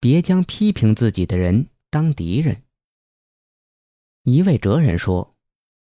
[0.00, 2.62] 别将批评自己的人当敌人。
[4.22, 5.36] 一位哲人说：“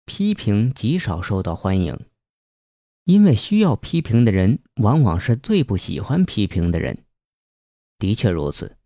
[0.06, 2.00] 批评极少受到欢迎，
[3.06, 7.06] 因为需要批评的人往往是最不喜欢批评的人。”
[7.98, 8.78] 的确如此。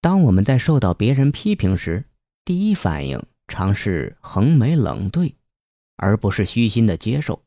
[0.00, 2.04] 当我们在受到别人批评时，
[2.44, 5.36] 第一反应常是横眉冷对，
[5.96, 7.44] 而不是虚心的接受。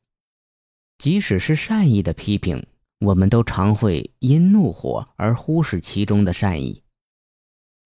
[0.98, 2.66] 即使是善意的批评。
[3.00, 6.84] 我们都常会因怒火而忽视其中的善意，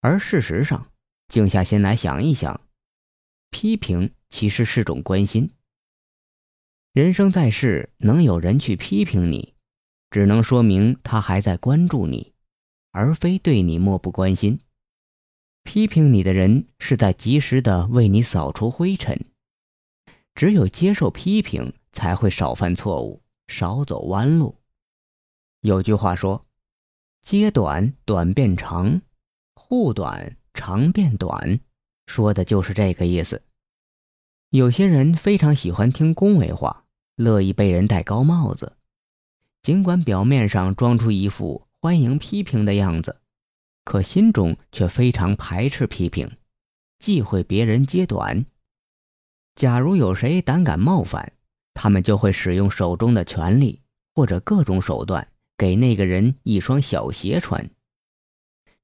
[0.02, 0.92] 而事实上，
[1.28, 2.62] 静下心来想一想，
[3.52, 5.52] 批评其实是种关心。
[6.94, 9.54] 人生在世，能有人去批评你，
[10.10, 12.34] 只能说明他还在关注你，
[12.92, 14.60] 而非对你漠不关心。
[15.64, 19.26] 批评你的人是在及时的为你扫除灰尘。
[20.34, 24.56] 只有接受批评，才会少犯错误，少走弯路。
[25.64, 26.46] 有句话说
[27.24, 29.00] ：“揭短，短变长；
[29.56, 31.62] 护短，长变短。”
[32.06, 33.44] 说的就是这个意思。
[34.50, 36.84] 有些人非常喜欢听恭维话，
[37.16, 38.76] 乐意被人戴高帽子，
[39.62, 43.22] 尽管表面上装出一副欢迎批评的样子，
[43.86, 46.30] 可心中却非常排斥批评，
[47.00, 48.46] 忌讳别人揭短。
[49.56, 51.32] 假如有谁胆敢冒犯，
[51.74, 53.82] 他们就会使用手中的权力
[54.14, 55.26] 或者各种手段。
[55.64, 57.70] 给那个人一双小鞋穿。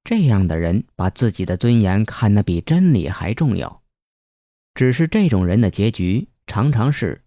[0.06, 3.84] 这样的人把自己的尊严看得比真理还重要。
[4.74, 7.22] 只是这种人的结局常常是，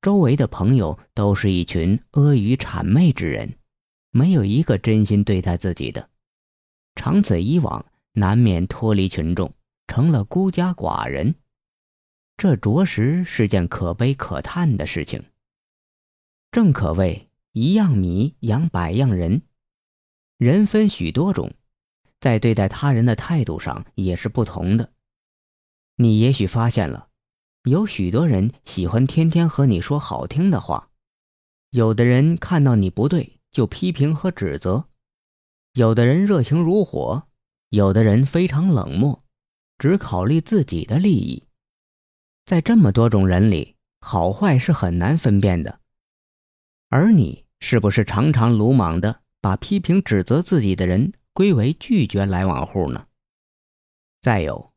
[0.00, 3.58] 周围的朋友都是一群阿谀谄媚之人，
[4.10, 6.08] 没有一个真心对待自己的。
[6.94, 9.52] 长此以往，难免脱离群众，
[9.86, 11.34] 成了孤家寡人。
[12.38, 15.22] 这着实是件可悲可叹的事情。
[16.50, 17.28] 正可谓。
[17.56, 19.42] 一样米养百样人，
[20.38, 21.54] 人分许多种，
[22.18, 24.92] 在对待他人的态度上也是不同的。
[25.94, 27.10] 你也许发现了，
[27.62, 30.90] 有许多人喜欢天天和你说好听的话，
[31.70, 34.88] 有的人看到你不对就批评和指责，
[35.74, 37.28] 有的人热情如火，
[37.68, 39.22] 有的人非常冷漠，
[39.78, 41.44] 只考虑自己的利益。
[42.46, 45.78] 在这么多种人里，好坏是很难分辨的，
[46.88, 47.43] 而你。
[47.66, 53.06] 是不是常常鲁莽的把批评指责自己的人归为拒绝来往户呢？
[54.20, 54.74] 再有，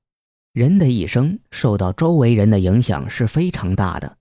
[0.53, 4.17] 人的一生受到周围人的影响是非常大的。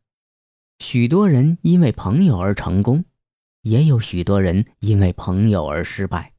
[0.80, 3.04] 许多人因为朋友而成功，
[3.62, 6.32] 也有许多人因为朋友而失败，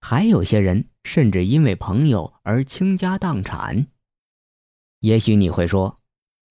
[0.00, 3.86] 还有些人甚至因为朋友而倾家荡产。
[4.98, 6.00] 也许你会说，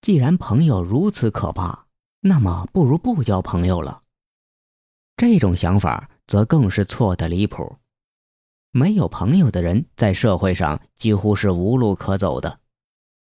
[0.00, 1.84] 既然朋友如此可怕，
[2.20, 4.04] 那么不如不交朋友了。
[5.16, 7.76] 这种想法则更是错的离谱。
[8.70, 12.60] 没有朋友的人在社会上几乎是无路可走的，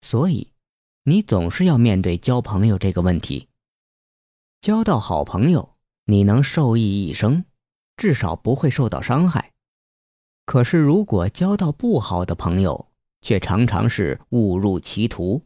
[0.01, 0.51] 所以
[1.03, 3.47] 你总是要面对交朋友这个问题。
[4.59, 7.45] 交到好朋友，你能受益一生，
[7.95, 9.53] 至少不会受到伤害。
[10.45, 12.89] 可是如果交到不好的朋友，
[13.21, 15.45] 却常常是误入歧途。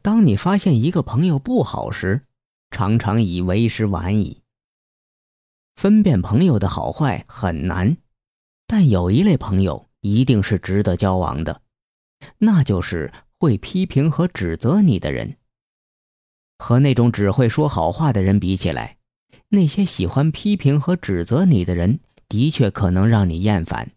[0.00, 2.24] 当你发现一个朋友不好时，
[2.70, 4.42] 常常已为时晚矣。
[5.76, 7.98] 分辨朋友的好坏很难，
[8.66, 11.60] 但有一类朋友一定是值得交往的，
[12.38, 15.36] 那就是会批评和指责你的人。
[16.58, 18.96] 和那种只会说好话的人比起来，
[19.48, 23.92] 那些喜欢批评和指责你的人的确可能让你厌烦，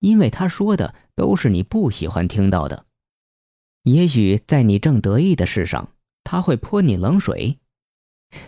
[0.00, 2.86] 因为他说的都是你不喜欢听到的。
[3.82, 5.92] 也许在你正得意的事上，
[6.24, 7.58] 他会泼你冷水；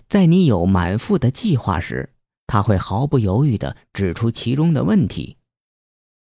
[0.08, 2.14] 在你有满腹的计划时，
[2.48, 5.36] 他会毫不犹豫地指出其中的问题，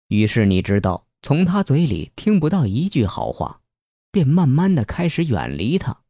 [0.09, 3.61] 于是你知道从他嘴里听不到一句好话，
[4.11, 6.01] 便慢慢地开始远离他。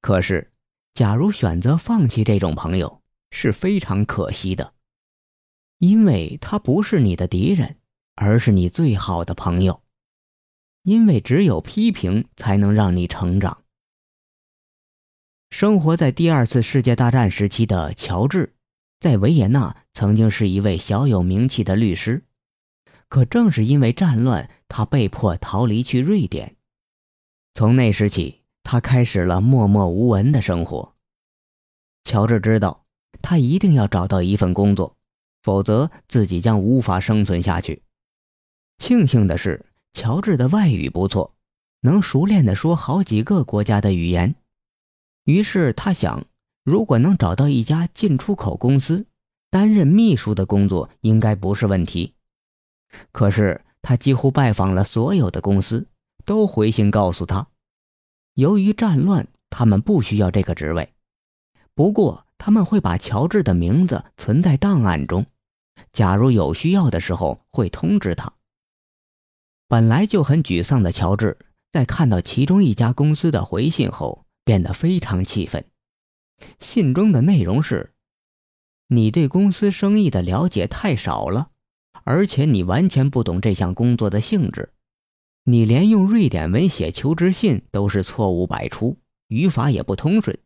[0.00, 0.50] 可是，
[0.94, 4.72] 假如选择放弃这种朋友是非常可惜的，
[5.78, 7.76] 因为他不是你的敌人，
[8.16, 9.82] 而是你最好的朋友。
[10.84, 13.62] 因为只有批评才能让你成长。
[15.50, 18.54] 生活在第二次世界大战时期的乔治。
[19.02, 22.24] 在维也纳曾经是一位小有名气的律师，
[23.08, 26.54] 可正是因为战乱，他被迫逃离去瑞典。
[27.52, 30.94] 从那时起，他开始了默默无闻的生活。
[32.04, 32.84] 乔治知道，
[33.20, 34.96] 他一定要找到一份工作，
[35.42, 37.82] 否则自己将无法生存下去。
[38.78, 41.34] 庆幸的是，乔治的外语不错，
[41.80, 44.36] 能熟练地说好几个国家的语言。
[45.24, 46.24] 于是他想。
[46.64, 49.06] 如果能找到一家进出口公司，
[49.50, 52.14] 担任秘书的工作应该不是问题。
[53.10, 55.86] 可是他几乎拜访了所有的公司，
[56.24, 57.48] 都回信告诉他，
[58.34, 60.92] 由于战乱，他们不需要这个职位。
[61.74, 65.26] 不过他们会把乔治的名字存在档案中，
[65.92, 68.32] 假如有需要的时候会通知他。
[69.68, 71.38] 本来就很沮丧的乔治，
[71.72, 75.64] 在看到其中一家公司的回信后，变得非常气愤。
[76.58, 77.92] 信中的内容是
[78.88, 81.50] ：“你对公司生意的了解太少了，
[82.04, 84.72] 而且你完全不懂这项工作的性质。
[85.44, 88.98] 你连用瑞典文写求职信都是错误百出，
[89.28, 90.38] 语法也不通顺。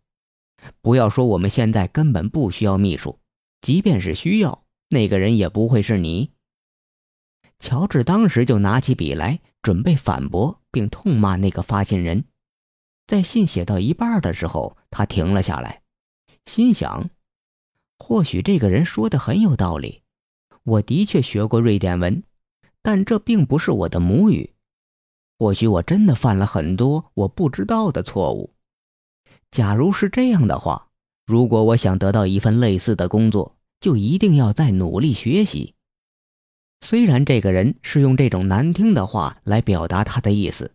[0.80, 3.18] 不要说我们现在根本不需要秘书，
[3.60, 6.32] 即便是需要，那个人也不会是你。”
[7.58, 12.24] 乔治当时就拿起笔来，准备反驳并痛骂那个发信人。
[13.06, 15.82] 在信写到一半的时候，他停了下来，
[16.46, 17.10] 心想：
[17.98, 20.02] 或许这个人说的很有道理。
[20.62, 22.22] 我的确学过瑞典文，
[22.82, 24.54] 但这并不是我的母语。
[25.38, 28.54] 或许我真的犯了很多我不知道的错误。
[29.50, 30.88] 假如是这样的话，
[31.26, 35.74] 如果我想得到一份类似的工作，就一定要再努力学习。
[36.80, 40.72] 虽然这个人是用这种难听的话来表达他的意思，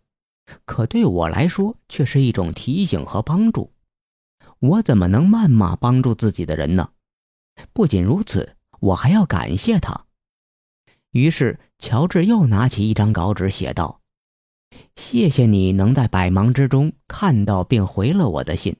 [0.64, 3.72] 可对我来说却是一种提醒和帮助。
[4.62, 6.90] 我怎么能谩骂帮助自己的人呢？
[7.72, 10.04] 不仅如此，我还要感谢他。
[11.10, 14.00] 于是，乔治又拿起一张稿纸写道
[14.94, 18.76] ：“谢谢你能在百忙之中看到并回了我的信，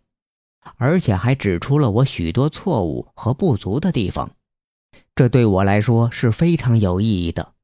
[0.76, 4.37] 而且还指出了我许多错误和不足的地方。”
[5.17, 7.55] 这对我来说是非常有意义的。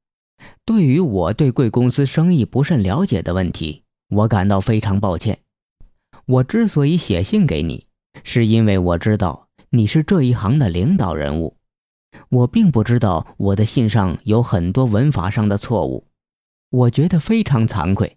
[0.64, 5.38] 对于我对贵公司生意不甚了解的问题，我感到非常抱歉。
[6.26, 7.86] 我之所以写信给你，
[8.24, 11.56] 是因为我知道你是这一行的领导人物。
[12.30, 16.06] 我并不知道我的信上有很多文法上的错误，
[16.70, 18.16] 我觉得非常惭愧。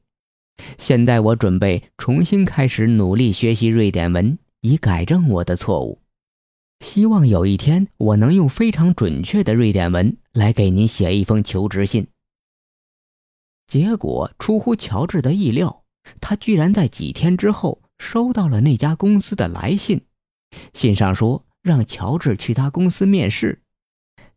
[0.77, 5.99] 现在我准备重新开始努力学习瑞典文，以改正我的错误。
[6.79, 12.07] 希望有一天我能用非常准确的瑞典文来给您写一封求职信。
[13.67, 15.83] 结果出乎乔治的意料，
[16.19, 20.01] 他居然在几天之后收到了那家公司的来信。
[20.73, 23.61] 信上说让乔治去他公司面试。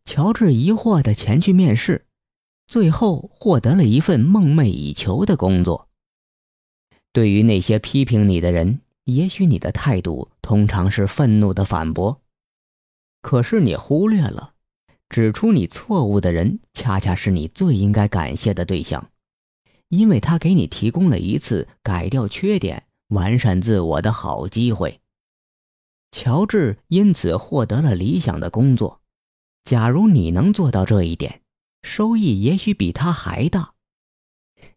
[0.05, 2.05] 乔治疑惑地前去面试，
[2.67, 5.89] 最后获得了一份梦寐以求的工作。
[7.11, 12.21] 对于那些批评你的人，也许你的态度通常是愤怒的反驳。
[13.21, 14.53] 可是你忽略了，
[15.09, 19.09] 指出你错误的人，恰恰是你最应该感谢的对象，
[19.89, 22.83] 因为他给你提供了一次改掉缺点、
[23.15, 25.01] 完善自我的好机会。
[26.11, 29.01] 乔治因此获得了理想的工作。
[29.63, 31.41] 假如你能做到这一点，
[31.81, 33.73] 收益也许比他还大。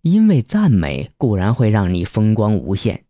[0.01, 3.05] 因为赞美固然会让你风光无限，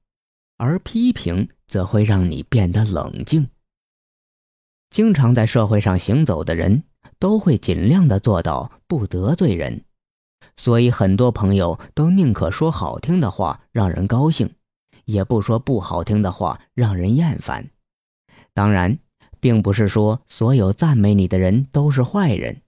[0.57, 3.49] 而批评则会让你变得冷静。
[4.91, 6.83] 经常在社会上行走的人，
[7.19, 9.85] 都会尽量的做到不得罪人，
[10.57, 14.51] 所以很多朋友都宁可说好听的话让人高兴，
[15.09, 17.71] 也不说不好听的话让人厌烦。
[18.53, 18.99] 当然，
[19.41, 22.61] 并不是说所有赞美你的人都是坏人，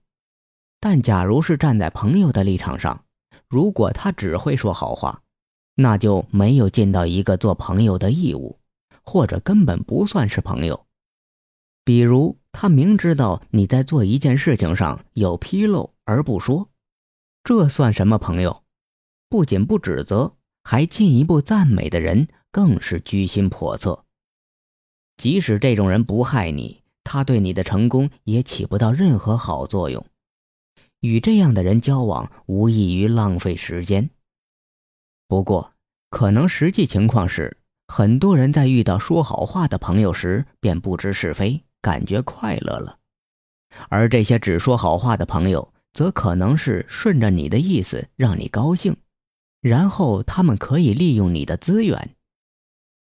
[0.80, 3.04] 但假如是站在朋友的立场上，
[3.46, 5.20] 如果他只会说好话，
[5.74, 8.58] 那就没有尽到一个做朋友的义务，
[9.02, 10.86] 或者根本不算是朋友。
[11.84, 16.70] 比如，他明知道你在做一件事情上有纰漏而不说，
[17.44, 18.62] 这算什么朋友？
[19.28, 24.04] 不仅不指责，还进一步赞美的人，更是居心叵测。
[25.16, 30.04] 即使这种人不害你，他对你的成功也起不到任何好作用。
[31.00, 34.10] 与这样的人交往，无异于浪费时间。
[35.28, 35.72] 不过，
[36.10, 37.56] 可能实际情况是，
[37.88, 41.62] 很多人在遇到说好话的朋友时，便不知是非。
[41.82, 42.98] 感觉快乐了，
[43.88, 48.94] 而这些只说好话的朋友，则可能是顺着你的意思让你高兴，
[49.60, 52.16] 然后他们可以利用你的资源。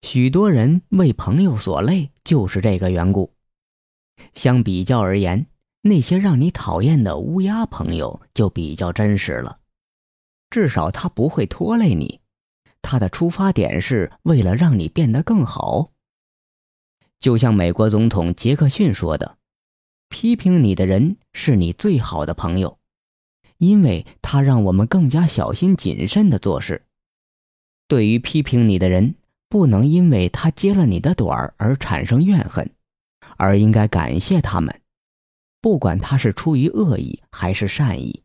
[0.02, 3.32] 许多人为朋友所累，就是这个缘故。
[4.34, 5.46] 相比较而言，
[5.82, 9.58] 那些让你讨厌的乌鸦朋友就比较真实了，
[10.50, 12.20] 至少他不会拖累你，
[12.82, 15.90] 他的出发点是为了让你变得更好。
[17.20, 19.38] 就像美国总统杰克逊说的
[20.08, 22.77] ：“批评你的人是你最好的朋友，
[23.58, 26.82] 因为他让我们更加小心谨慎的做事。
[27.86, 29.14] 对于批评你的人，
[29.48, 32.70] 不能因为他揭了你的短儿而产生怨恨，
[33.36, 34.80] 而应该感谢他们，
[35.60, 38.22] 不管他是出于恶意还是善意，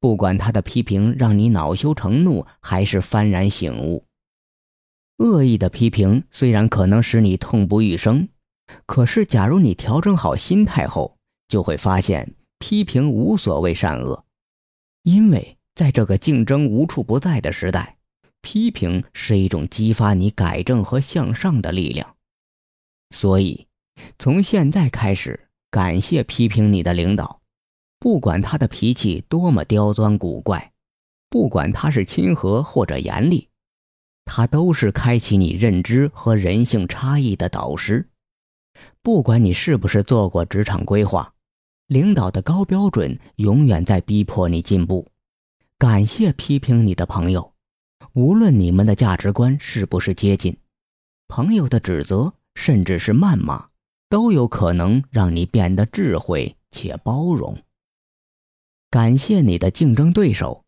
[0.00, 4.04] 不管他的批评让你恼羞成怒，还是幡然醒悟。
[5.18, 8.28] 恶意的批评虽然可能使你痛不欲生，
[8.84, 11.16] 可是假如你调整好心态后，
[11.48, 14.24] 就会发现批评无所谓善恶，
[15.08, 17.96] 因为在这个竞争无处不在的时代，
[18.42, 22.14] 批评是一种激发你改正和向上的力量。
[23.08, 23.66] 所以，
[24.18, 27.40] 从现在开始，感谢批评你的领导，
[27.98, 30.72] 不管他的脾气多么刁钻古怪，
[31.30, 33.48] 不管他是亲和或者严厉。
[34.26, 38.10] 他都是开启你认知和人性差异的导师。
[39.00, 41.32] 不管你是不是做过职场规划，
[41.88, 45.08] 领导的高标准永远在逼迫你进步。
[45.78, 47.54] 感谢批评你的朋友，
[48.12, 50.56] 无论你们的价值观是不是接近，
[51.28, 53.68] 朋友的指责甚至是谩骂，
[54.08, 57.56] 都有可能让你变得智慧且包容。
[58.90, 60.64] 感谢你的竞争对手。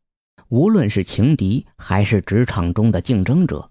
[0.49, 3.71] 无论是情敌还是职场中的竞争者，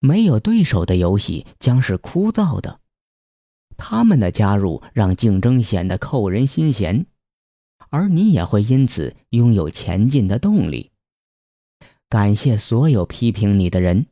[0.00, 2.80] 没有对手的游戏将是枯燥的。
[3.84, 7.04] 他们的加入让竞争显得扣人心弦，
[7.90, 10.92] 而你也会因此拥有前进的动力。
[12.08, 14.06] 感谢所有批评你的人，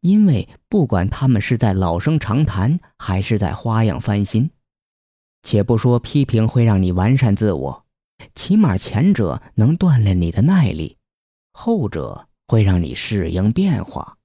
[0.00, 4.50] 因为不管他们是在老生常谈还是在花样翻新，
[5.42, 7.86] 且不说批评会让你完善自我，
[8.34, 10.98] 起码前者能锻炼你的耐力。
[11.52, 14.17] 后者会让你适应变化。